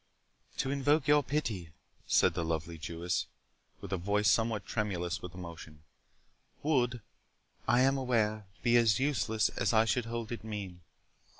"To 0.57 0.71
invoke 0.71 1.07
your 1.07 1.21
pity," 1.21 1.69
said 2.07 2.33
the 2.33 2.43
lovely 2.43 2.79
Jewess, 2.79 3.27
with 3.81 3.93
a 3.93 3.97
voice 3.97 4.27
somewhat 4.27 4.65
tremulous 4.65 5.21
with 5.21 5.35
emotion, 5.35 5.83
"would, 6.63 7.03
I 7.67 7.81
am 7.81 7.99
aware, 7.99 8.47
be 8.63 8.77
as 8.77 8.99
useless 8.99 9.49
as 9.49 9.73
I 9.73 9.85
should 9.85 10.05
hold 10.05 10.31
it 10.31 10.43
mean. 10.43 10.81